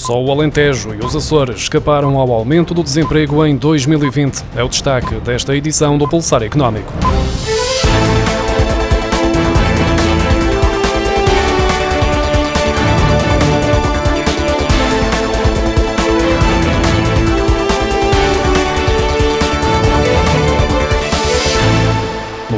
Só 0.00 0.18
o 0.18 0.32
Alentejo 0.32 0.94
e 0.94 1.04
os 1.04 1.14
Açores 1.14 1.60
escaparam 1.60 2.16
ao 2.16 2.32
aumento 2.32 2.72
do 2.72 2.82
desemprego 2.82 3.44
em 3.44 3.54
2020. 3.54 4.42
É 4.56 4.64
o 4.64 4.68
destaque 4.68 5.16
desta 5.16 5.54
edição 5.54 5.98
do 5.98 6.08
Pulsar 6.08 6.42
Económico. 6.42 6.90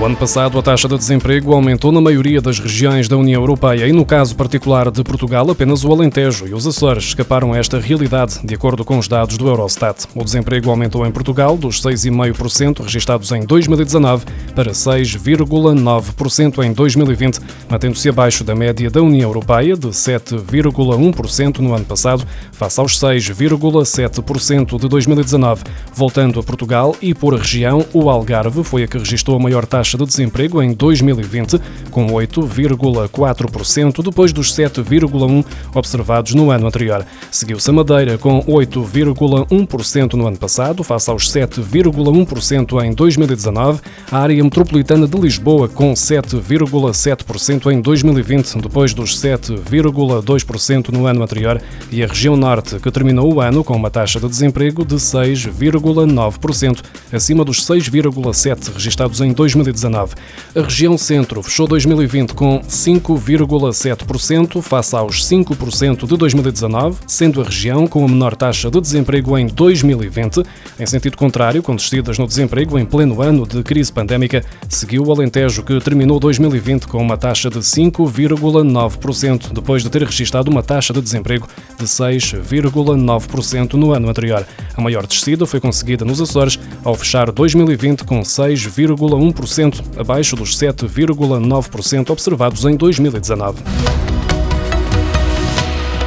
No 0.03 0.07
ano 0.07 0.17
passado, 0.17 0.59
a 0.59 0.63
taxa 0.63 0.89
de 0.89 0.99
desemprego 0.99 1.55
aumentou 1.55 1.93
na 1.93 2.01
maioria 2.01 2.41
das 2.41 2.59
regiões 2.59 3.07
da 3.07 3.17
União 3.17 3.41
Europeia 3.41 3.87
e, 3.87 3.93
no 3.93 4.05
caso 4.05 4.35
particular 4.35 4.91
de 4.91 5.05
Portugal, 5.05 5.49
apenas 5.49 5.85
o 5.85 5.93
Alentejo 5.93 6.45
e 6.49 6.53
os 6.53 6.67
Açores 6.67 7.05
escaparam 7.05 7.53
a 7.53 7.59
esta 7.59 7.79
realidade, 7.79 8.41
de 8.43 8.53
acordo 8.53 8.85
com 8.85 8.99
os 8.99 9.07
dados 9.07 9.39
do 9.39 9.47
Eurostat. 9.47 10.09
O 10.13 10.25
desemprego 10.25 10.71
aumentou 10.71 11.07
em 11.07 11.13
Portugal 11.13 11.57
dos 11.57 11.81
6,5% 11.81 12.83
registados 12.83 13.31
em 13.31 13.47
2019 13.47 14.25
para 14.57 14.73
6,9% 14.73 16.65
em 16.65 16.73
2020, 16.73 17.39
mantendo-se 17.71 18.09
abaixo 18.09 18.43
da 18.43 18.57
média 18.57 18.91
da 18.91 19.01
União 19.01 19.31
Europeia 19.31 19.77
de 19.77 19.87
7,1% 19.87 21.59
no 21.59 21.77
ano 21.77 21.85
passado, 21.85 22.27
face 22.51 22.81
aos 22.81 22.99
6,7% 22.99 24.81
de 24.81 24.89
2019. 24.89 25.63
Voltando 25.95 26.41
a 26.41 26.43
Portugal 26.43 26.97
e 27.01 27.15
por 27.15 27.37
região, 27.37 27.87
o 27.93 28.11
Algarve 28.11 28.65
foi 28.65 28.83
a 28.83 28.89
que 28.89 28.99
registrou 28.99 29.37
a 29.37 29.41
maior 29.41 29.65
taxa 29.65 29.92
taxa 29.93 29.99
de 29.99 30.07
desemprego 30.07 30.63
em 30.63 30.73
2020, 30.73 31.61
com 31.91 32.07
8,4%, 32.07 34.03
depois 34.03 34.33
dos 34.33 34.55
7,1% 34.55 35.45
observados 35.75 36.35
no 36.35 36.51
ano 36.51 36.67
anterior. 36.67 37.05
Seguiu-se 37.31 37.69
a 37.69 37.73
Madeira, 37.73 38.19
com 38.19 38.43
8,1% 38.43 40.15
no 40.15 40.27
ano 40.27 40.37
passado, 40.39 40.83
face 40.83 41.11
aos 41.11 41.31
7,1% 41.31 42.85
em 42.85 42.93
2019, 42.93 43.81
a 44.11 44.19
área 44.19 44.43
metropolitana 44.43 45.07
de 45.07 45.19
Lisboa, 45.19 45.69
com 45.69 45.93
7,7% 45.93 47.71
em 47.71 47.81
2020, 47.81 48.59
depois 48.61 48.95
dos 48.95 49.19
7,2% 49.21 50.89
no 50.89 51.07
ano 51.07 51.23
anterior, 51.23 51.61
e 51.91 52.03
a 52.03 52.07
região 52.07 52.37
Norte, 52.37 52.77
que 52.77 52.91
terminou 52.91 53.33
o 53.35 53.41
ano 53.41 53.63
com 53.63 53.77
uma 53.77 53.91
taxa 53.91 54.19
de 54.19 54.29
desemprego 54.29 54.85
de 54.85 54.97
6,9%, 54.97 56.83
acima 57.13 57.45
dos 57.45 57.67
6,7% 57.67 58.73
registados 58.73 59.21
em 59.21 59.33
2019. 59.33 59.82
2019. 59.83 60.15
A 60.55 60.63
região 60.63 60.97
centro 60.97 61.43
fechou 61.43 61.67
2020 61.67 62.35
com 62.35 62.61
5,7% 62.61 64.63
face 64.63 64.95
aos 64.95 65.27
5% 65.27 66.07
de 66.07 66.17
2019, 66.17 66.99
sendo 67.07 67.41
a 67.41 67.45
região 67.45 67.87
com 67.87 68.05
a 68.05 68.09
menor 68.09 68.37
taxa 68.37 68.71
de 68.71 68.81
desemprego 68.81 69.37
em 69.37 69.47
2020. 69.47 70.43
Em 70.79 70.87
sentido 70.87 71.17
contrário, 71.17 71.63
com 71.63 71.75
descidas 71.75 72.19
no 72.19 72.27
desemprego 72.27 72.79
em 72.79 72.85
pleno 72.85 73.23
ano 73.23 73.47
de 73.47 73.63
crise 73.63 73.93
pandémica, 73.93 74.45
seguiu 74.69 75.05
o 75.05 75.13
Alentejo, 75.13 75.63
que 75.63 75.81
terminou 75.81 76.21
2020 76.21 76.87
com 76.87 76.99
uma 76.99 77.17
taxa 77.17 77.51
de 77.51 77.59
5,9%, 77.59 79.53
depois 79.53 79.83
de 79.83 79.91
ter 79.91 80.03
registrado 80.03 80.51
uma 80.51 80.63
taxa 80.63 80.93
de 80.93 81.01
desemprego 81.01 81.49
de 81.79 81.85
6,9% 81.85 83.75
no 83.75 83.93
ano 83.93 84.09
anterior. 84.09 84.47
A 84.77 84.81
maior 84.81 85.07
descida 85.07 85.47
foi 85.47 85.61
conseguida 85.61 86.05
nos 86.05 86.21
Açores, 86.21 86.59
ao 86.85 86.95
fechar 86.95 87.33
2020 87.33 88.05
com 88.05 88.21
6,1% 88.21 89.72
abaixo 89.97 90.37
dos 90.37 90.57
7,9% 90.57 92.11
observados 92.11 92.65
em 92.65 92.77
2019. 92.77 94.12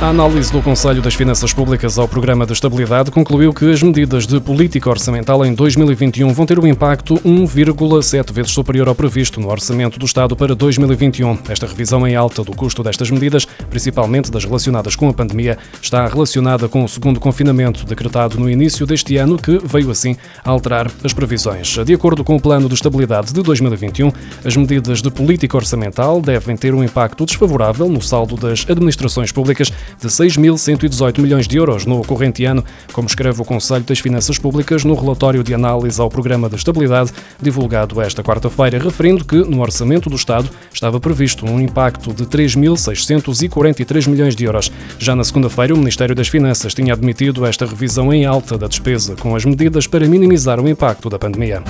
A 0.01 0.09
análise 0.09 0.51
do 0.51 0.61
Conselho 0.61 1.01
das 1.01 1.15
Finanças 1.15 1.53
Públicas 1.53 1.97
ao 1.97 2.07
Programa 2.07 2.45
de 2.45 2.51
Estabilidade 2.51 3.09
concluiu 3.09 3.53
que 3.53 3.71
as 3.71 3.81
medidas 3.81 4.27
de 4.27 4.39
política 4.41 4.89
orçamental 4.89 5.43
em 5.43 5.53
2021 5.53 6.31
vão 6.33 6.45
ter 6.45 6.59
um 6.59 6.67
impacto 6.67 7.15
1,7 7.21 8.31
vezes 8.31 8.51
superior 8.51 8.89
ao 8.89 8.93
previsto 8.93 9.39
no 9.39 9.49
Orçamento 9.49 9.97
do 9.97 10.05
Estado 10.05 10.35
para 10.35 10.53
2021. 10.53 11.39
Esta 11.47 11.65
revisão 11.65 12.05
em 12.05 12.13
alta 12.13 12.43
do 12.43 12.51
custo 12.51 12.83
destas 12.83 13.09
medidas, 13.09 13.45
principalmente 13.69 14.29
das 14.29 14.43
relacionadas 14.43 14.97
com 14.97 15.07
a 15.07 15.13
pandemia, 15.13 15.57
está 15.81 16.05
relacionada 16.05 16.67
com 16.67 16.83
o 16.83 16.89
segundo 16.89 17.19
confinamento 17.19 17.85
decretado 17.85 18.37
no 18.37 18.49
início 18.49 18.85
deste 18.85 19.15
ano, 19.15 19.37
que 19.37 19.59
veio 19.63 19.89
assim 19.89 20.17
alterar 20.43 20.91
as 21.03 21.13
previsões. 21.13 21.77
De 21.85 21.93
acordo 21.93 22.23
com 22.23 22.35
o 22.35 22.41
Plano 22.41 22.67
de 22.67 22.75
Estabilidade 22.75 23.33
de 23.33 23.41
2021, 23.41 24.11
as 24.43 24.55
medidas 24.57 25.01
de 25.01 25.09
política 25.09 25.55
orçamental 25.55 26.21
devem 26.21 26.57
ter 26.57 26.75
um 26.75 26.83
impacto 26.83 27.25
desfavorável 27.25 27.87
no 27.87 28.01
saldo 28.01 28.35
das 28.35 28.65
administrações 28.69 29.31
públicas 29.31 29.71
de 29.99 30.07
6.118 30.07 31.19
milhões 31.19 31.47
de 31.47 31.57
euros 31.57 31.85
no 31.85 32.01
corrente 32.03 32.45
ano, 32.45 32.63
como 32.93 33.07
escreve 33.07 33.41
o 33.41 33.45
Conselho 33.45 33.83
das 33.83 33.99
Finanças 33.99 34.37
Públicas 34.37 34.83
no 34.83 34.95
relatório 34.95 35.43
de 35.43 35.53
análise 35.53 35.99
ao 35.99 36.09
Programa 36.09 36.49
de 36.49 36.55
Estabilidade, 36.55 37.11
divulgado 37.41 38.01
esta 38.01 38.23
quarta-feira, 38.23 38.79
referindo 38.79 39.25
que 39.25 39.37
no 39.37 39.61
orçamento 39.61 40.09
do 40.09 40.15
Estado 40.15 40.49
estava 40.73 40.99
previsto 40.99 41.45
um 41.45 41.59
impacto 41.59 42.13
de 42.13 42.25
3.643 42.25 44.07
milhões 44.07 44.35
de 44.35 44.45
euros. 44.45 44.71
Já 44.99 45.15
na 45.15 45.23
segunda-feira, 45.23 45.73
o 45.73 45.77
Ministério 45.77 46.15
das 46.15 46.27
Finanças 46.27 46.73
tinha 46.73 46.93
admitido 46.93 47.45
esta 47.45 47.65
revisão 47.65 48.13
em 48.13 48.25
alta 48.25 48.57
da 48.57 48.67
despesa, 48.67 49.15
com 49.15 49.35
as 49.35 49.45
medidas 49.45 49.87
para 49.87 50.07
minimizar 50.07 50.59
o 50.59 50.67
impacto 50.67 51.09
da 51.09 51.19
pandemia. 51.19 51.63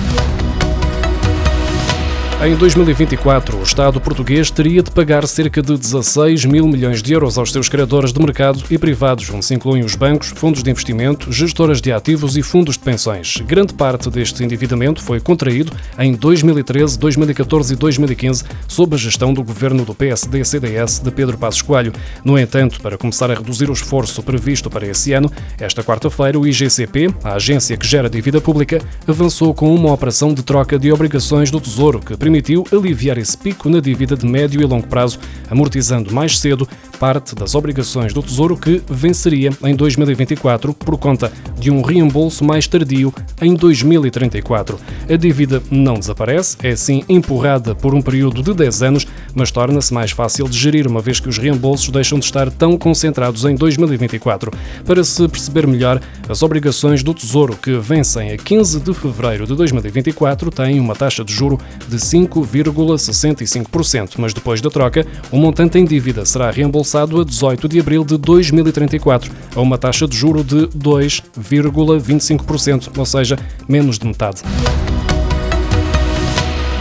Em 2.38 2.54
2024, 2.54 3.56
o 3.56 3.62
Estado 3.62 3.98
português 3.98 4.50
teria 4.50 4.82
de 4.82 4.90
pagar 4.90 5.26
cerca 5.26 5.62
de 5.62 5.74
16 5.74 6.44
mil 6.44 6.68
milhões 6.68 7.02
de 7.02 7.14
euros 7.14 7.38
aos 7.38 7.50
seus 7.50 7.66
credores 7.66 8.12
de 8.12 8.20
mercado 8.20 8.62
e 8.70 8.76
privados, 8.76 9.30
onde 9.30 9.46
se 9.46 9.54
incluem 9.54 9.82
os 9.82 9.94
bancos, 9.94 10.34
fundos 10.36 10.62
de 10.62 10.70
investimento, 10.70 11.32
gestoras 11.32 11.80
de 11.80 11.90
ativos 11.90 12.36
e 12.36 12.42
fundos 12.42 12.76
de 12.76 12.84
pensões. 12.84 13.38
Grande 13.38 13.72
parte 13.72 14.10
deste 14.10 14.44
endividamento 14.44 15.02
foi 15.02 15.18
contraído 15.18 15.72
em 15.98 16.12
2013, 16.12 16.98
2014 16.98 17.72
e 17.72 17.76
2015, 17.76 18.44
sob 18.68 18.94
a 18.94 18.98
gestão 18.98 19.32
do 19.32 19.42
governo 19.42 19.82
do 19.86 19.94
PSD-CDS 19.94 21.00
de 21.00 21.10
Pedro 21.10 21.38
Passos 21.38 21.62
Coelho. 21.62 21.92
No 22.22 22.38
entanto, 22.38 22.82
para 22.82 22.98
começar 22.98 23.30
a 23.30 23.34
reduzir 23.34 23.70
o 23.70 23.72
esforço 23.72 24.22
previsto 24.22 24.68
para 24.68 24.86
esse 24.86 25.14
ano, 25.14 25.32
esta 25.58 25.82
quarta-feira 25.82 26.38
o 26.38 26.46
IGCP, 26.46 27.08
a 27.24 27.32
agência 27.32 27.78
que 27.78 27.86
gera 27.86 28.10
dívida 28.10 28.42
pública, 28.42 28.78
avançou 29.08 29.54
com 29.54 29.74
uma 29.74 29.90
operação 29.90 30.34
de 30.34 30.42
troca 30.42 30.78
de 30.78 30.92
obrigações 30.92 31.50
do 31.50 31.58
Tesouro 31.58 31.98
que 31.98 32.25
permitiu 32.26 32.64
aliviar 32.72 33.18
esse 33.18 33.38
pico 33.38 33.70
na 33.70 33.78
dívida 33.78 34.16
de 34.16 34.26
médio 34.26 34.60
e 34.60 34.64
longo 34.64 34.88
prazo, 34.88 35.20
amortizando 35.48 36.12
mais 36.12 36.40
cedo 36.40 36.68
parte 36.98 37.36
das 37.36 37.54
obrigações 37.54 38.12
do 38.12 38.22
Tesouro 38.22 38.56
que 38.56 38.82
venceria 38.88 39.50
em 39.62 39.76
2024 39.76 40.74
por 40.74 40.98
conta 40.98 41.30
de 41.56 41.70
um 41.70 41.82
reembolso 41.82 42.44
mais 42.44 42.66
tardio 42.66 43.14
em 43.40 43.54
2034. 43.54 44.76
A 45.08 45.14
dívida 45.14 45.62
não 45.70 45.94
desaparece, 45.94 46.56
é 46.64 46.74
sim 46.74 47.04
empurrada 47.08 47.76
por 47.76 47.94
um 47.94 48.02
período 48.02 48.42
de 48.42 48.52
10 48.54 48.82
anos, 48.82 49.06
mas 49.32 49.52
torna-se 49.52 49.94
mais 49.94 50.10
fácil 50.10 50.48
de 50.48 50.58
gerir 50.58 50.88
uma 50.88 51.00
vez 51.00 51.20
que 51.20 51.28
os 51.28 51.38
reembolsos 51.38 51.90
deixam 51.90 52.18
de 52.18 52.24
estar 52.24 52.50
tão 52.50 52.76
concentrados 52.76 53.44
em 53.44 53.54
2024. 53.54 54.50
Para 54.84 55.04
se 55.04 55.28
perceber 55.28 55.66
melhor, 55.66 56.00
as 56.28 56.42
obrigações 56.42 57.02
do 57.02 57.14
Tesouro 57.14 57.56
que 57.56 57.78
vencem 57.78 58.32
a 58.32 58.36
15 58.36 58.80
de 58.80 58.94
fevereiro 58.94 59.46
de 59.46 59.54
2024 59.54 60.50
têm 60.50 60.80
uma 60.80 60.94
taxa 60.94 61.24
de 61.24 61.32
juro 61.32 61.58
de 61.88 61.98
5 61.98 62.46
5,65%, 62.46 64.14
mas 64.18 64.34
depois 64.34 64.60
da 64.60 64.68
troca, 64.70 65.06
o 65.30 65.38
montante 65.38 65.78
em 65.78 65.84
dívida 65.84 66.24
será 66.24 66.50
reembolsado 66.50 67.20
a 67.20 67.24
18 67.24 67.68
de 67.68 67.78
abril 67.80 68.04
de 68.04 68.16
2034, 68.16 69.32
a 69.54 69.60
uma 69.60 69.78
taxa 69.78 70.08
de 70.08 70.16
juro 70.16 70.42
de 70.42 70.66
2,25%, 70.68 72.96
ou 72.96 73.06
seja, 73.06 73.38
menos 73.68 73.98
de 73.98 74.06
metade. 74.06 74.40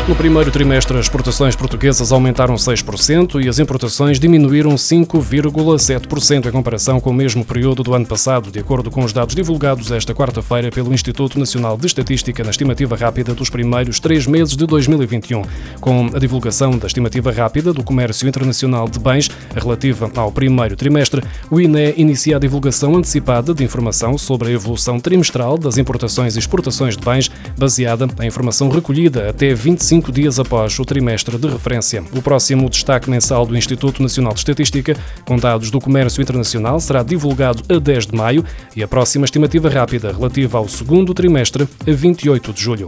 No 0.07 0.15
primeiro 0.15 0.51
trimestre, 0.51 0.95
as 0.95 1.05
exportações 1.05 1.55
portuguesas 1.55 2.11
aumentaram 2.11 2.53
6% 2.53 3.43
e 3.43 3.49
as 3.49 3.57
importações 3.57 4.19
diminuíram 4.19 4.75
5,7% 4.75 6.45
em 6.45 6.51
comparação 6.51 6.99
com 6.99 7.09
o 7.09 7.13
mesmo 7.13 7.43
período 7.43 7.81
do 7.81 7.91
ano 7.91 8.05
passado, 8.05 8.51
de 8.51 8.59
acordo 8.59 8.91
com 8.91 9.03
os 9.03 9.11
dados 9.11 9.33
divulgados 9.33 9.89
esta 9.89 10.13
quarta-feira 10.13 10.69
pelo 10.69 10.93
Instituto 10.93 11.39
Nacional 11.39 11.75
de 11.75 11.87
Estatística 11.87 12.43
na 12.43 12.51
estimativa 12.51 12.95
rápida 12.95 13.33
dos 13.33 13.49
primeiros 13.49 13.99
três 13.99 14.27
meses 14.27 14.55
de 14.55 14.67
2021. 14.67 15.41
Com 15.81 16.11
a 16.13 16.19
divulgação 16.19 16.77
da 16.77 16.85
estimativa 16.85 17.31
rápida 17.31 17.73
do 17.73 17.83
comércio 17.83 18.29
internacional 18.29 18.87
de 18.87 18.99
bens 18.99 19.27
relativa 19.55 20.11
ao 20.15 20.31
primeiro 20.31 20.75
trimestre, 20.75 21.23
o 21.49 21.59
INE 21.59 21.95
inicia 21.97 22.35
a 22.35 22.39
divulgação 22.39 22.95
antecipada 22.95 23.55
de 23.55 23.63
informação 23.63 24.19
sobre 24.19 24.49
a 24.49 24.51
evolução 24.51 24.99
trimestral 24.99 25.57
das 25.57 25.79
importações 25.79 26.35
e 26.35 26.39
exportações 26.39 26.95
de 26.95 27.03
bens, 27.03 27.31
baseada 27.57 28.07
em 28.21 28.27
informação 28.27 28.69
recolhida 28.69 29.31
até 29.31 29.51
25 29.51 29.94
cinco 29.95 30.11
dias 30.11 30.37
após 30.39 30.77
o 30.77 30.83
trimestre 30.83 31.37
de 31.37 31.47
referência. 31.47 32.03
O 32.13 32.21
próximo 32.21 32.69
destaque 32.69 33.09
mensal 33.09 33.45
do 33.45 33.55
Instituto 33.55 34.03
Nacional 34.03 34.33
de 34.33 34.39
Estatística, 34.39 34.93
com 35.23 35.37
dados 35.37 35.71
do 35.71 35.79
comércio 35.79 36.21
internacional, 36.21 36.81
será 36.81 37.01
divulgado 37.01 37.63
a 37.73 37.79
10 37.79 38.07
de 38.07 38.15
maio 38.15 38.43
e 38.75 38.83
a 38.83 38.89
próxima 38.89 39.23
estimativa 39.23 39.69
rápida 39.69 40.11
relativa 40.11 40.57
ao 40.57 40.67
segundo 40.67 41.13
trimestre, 41.13 41.65
a 41.87 41.91
28 41.91 42.51
de 42.51 42.61
julho. 42.61 42.87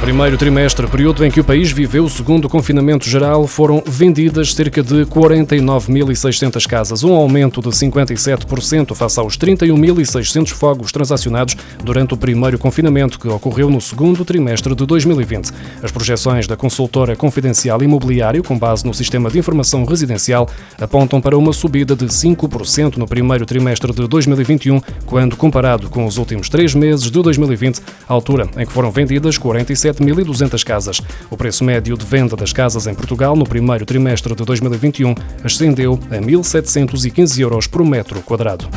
Primeiro 0.00 0.38
trimestre, 0.38 0.86
período 0.86 1.22
em 1.26 1.30
que 1.30 1.40
o 1.40 1.44
país 1.44 1.70
viveu 1.70 2.04
o 2.04 2.08
segundo 2.08 2.48
confinamento 2.48 3.06
geral, 3.06 3.46
foram 3.46 3.82
vendidas 3.86 4.54
cerca 4.54 4.82
de 4.82 5.04
49.600 5.04 6.66
casas, 6.66 7.04
um 7.04 7.12
aumento 7.12 7.60
de 7.60 7.68
57% 7.68 8.94
face 8.94 9.20
aos 9.20 9.36
31.600 9.36 10.48
fogos 10.48 10.90
transacionados 10.90 11.54
durante 11.84 12.14
o 12.14 12.16
primeiro 12.16 12.58
confinamento 12.58 13.20
que 13.20 13.28
ocorreu 13.28 13.68
no 13.68 13.78
segundo 13.78 14.24
trimestre 14.24 14.74
de 14.74 14.86
2020. 14.86 15.52
As 15.82 15.92
projeções 15.92 16.46
da 16.46 16.56
consultora 16.56 17.14
Confidencial 17.14 17.82
Imobiliário, 17.82 18.42
com 18.42 18.58
base 18.58 18.86
no 18.86 18.94
Sistema 18.94 19.30
de 19.30 19.38
Informação 19.38 19.84
Residencial, 19.84 20.48
apontam 20.80 21.20
para 21.20 21.36
uma 21.36 21.52
subida 21.52 21.94
de 21.94 22.06
5% 22.06 22.96
no 22.96 23.06
primeiro 23.06 23.44
trimestre 23.44 23.92
de 23.92 24.08
2021, 24.08 24.80
quando 25.04 25.36
comparado 25.36 25.90
com 25.90 26.06
os 26.06 26.16
últimos 26.16 26.48
três 26.48 26.74
meses 26.74 27.10
de 27.10 27.20
2020, 27.20 27.82
altura 28.08 28.48
em 28.56 28.64
que 28.64 28.72
foram 28.72 28.90
vendidas 28.90 29.36
47 29.36 29.89
7.200 29.92 30.64
casas. 30.64 31.00
O 31.30 31.36
preço 31.36 31.64
médio 31.64 31.96
de 31.96 32.04
venda 32.04 32.36
das 32.36 32.52
casas 32.52 32.86
em 32.86 32.94
Portugal 32.94 33.36
no 33.36 33.44
primeiro 33.44 33.84
trimestre 33.84 34.34
de 34.34 34.44
2021 34.44 35.14
ascendeu 35.44 35.98
a 36.10 36.16
1.715 36.16 37.40
euros 37.40 37.66
por 37.66 37.84
metro 37.84 38.20
quadrado. 38.22 38.68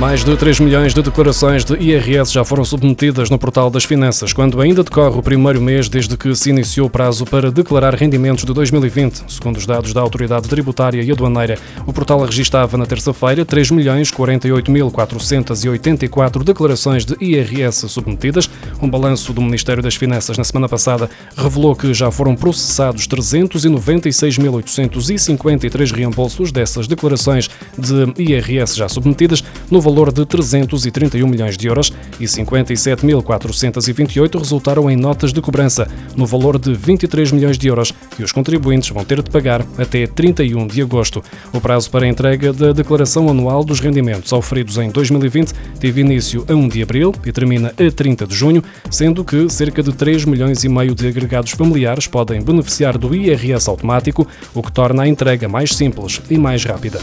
Mais 0.00 0.24
de 0.24 0.34
3 0.34 0.58
milhões 0.60 0.94
de 0.94 1.02
declarações 1.02 1.62
de 1.62 1.74
IRS 1.74 2.32
já 2.32 2.42
foram 2.42 2.64
submetidas 2.64 3.28
no 3.28 3.38
Portal 3.38 3.68
das 3.68 3.84
Finanças, 3.84 4.32
quando 4.32 4.58
ainda 4.58 4.82
decorre 4.82 5.18
o 5.18 5.22
primeiro 5.22 5.60
mês 5.60 5.90
desde 5.90 6.16
que 6.16 6.34
se 6.34 6.48
iniciou 6.48 6.86
o 6.86 6.90
prazo 6.90 7.26
para 7.26 7.52
declarar 7.52 7.94
rendimentos 7.94 8.46
de 8.46 8.54
2020. 8.54 9.24
Segundo 9.28 9.58
os 9.58 9.66
dados 9.66 9.92
da 9.92 10.00
Autoridade 10.00 10.48
Tributária 10.48 11.02
e 11.02 11.12
Aduaneira, 11.12 11.58
o 11.86 11.92
portal 11.92 12.24
registava 12.24 12.78
na 12.78 12.86
terça-feira 12.86 13.44
3 13.44 13.72
milhões 13.72 14.10
48.484 14.10 16.44
declarações 16.44 17.04
de 17.04 17.14
IRS 17.20 17.86
submetidas. 17.86 18.48
Um 18.80 18.88
balanço 18.88 19.34
do 19.34 19.42
Ministério 19.42 19.82
das 19.82 19.96
Finanças 19.96 20.38
na 20.38 20.44
semana 20.44 20.66
passada 20.66 21.10
revelou 21.36 21.76
que 21.76 21.92
já 21.92 22.10
foram 22.10 22.34
processados 22.34 23.06
396.853 23.06 25.94
reembolsos 25.94 26.50
dessas 26.50 26.88
declarações 26.88 27.50
de 27.76 28.14
IRS 28.16 28.78
já 28.78 28.88
submetidas 28.88 29.44
no 29.70 29.89
valor 29.90 30.12
de 30.12 30.24
331 30.24 31.26
milhões 31.26 31.56
de 31.56 31.66
euros 31.66 31.92
e 32.20 32.24
57.428 32.24 34.38
resultaram 34.38 34.88
em 34.88 34.94
notas 34.94 35.32
de 35.32 35.40
cobrança, 35.40 35.88
no 36.16 36.24
valor 36.24 36.60
de 36.60 36.72
23 36.72 37.32
milhões 37.32 37.58
de 37.58 37.66
euros, 37.66 37.92
que 38.16 38.22
os 38.22 38.30
contribuintes 38.30 38.90
vão 38.90 39.04
ter 39.04 39.20
de 39.20 39.28
pagar 39.28 39.66
até 39.76 40.06
31 40.06 40.68
de 40.68 40.80
agosto. 40.80 41.24
O 41.52 41.60
prazo 41.60 41.90
para 41.90 42.06
a 42.06 42.08
entrega 42.08 42.52
da 42.52 42.70
declaração 42.70 43.28
anual 43.28 43.64
dos 43.64 43.80
rendimentos 43.80 44.32
oferidos 44.32 44.78
em 44.78 44.90
2020 44.90 45.52
teve 45.80 46.02
início 46.02 46.44
a 46.48 46.54
1 46.54 46.68
de 46.68 46.84
abril 46.84 47.12
e 47.26 47.32
termina 47.32 47.74
a 47.76 47.90
30 47.90 48.28
de 48.28 48.34
junho, 48.34 48.62
sendo 48.88 49.24
que 49.24 49.48
cerca 49.48 49.82
de 49.82 49.92
3 49.92 50.24
milhões 50.24 50.62
e 50.62 50.68
meio 50.68 50.94
de 50.94 51.08
agregados 51.08 51.50
familiares 51.50 52.06
podem 52.06 52.40
beneficiar 52.40 52.96
do 52.96 53.12
IRS 53.12 53.68
automático, 53.68 54.24
o 54.54 54.62
que 54.62 54.70
torna 54.70 55.02
a 55.02 55.08
entrega 55.08 55.48
mais 55.48 55.74
simples 55.74 56.22
e 56.30 56.38
mais 56.38 56.64
rápida. 56.64 57.00